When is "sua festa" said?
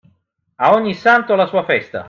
1.45-1.99